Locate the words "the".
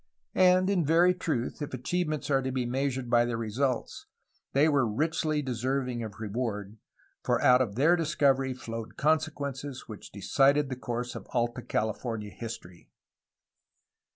10.69-10.75